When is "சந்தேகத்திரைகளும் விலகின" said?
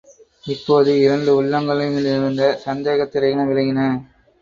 2.65-3.81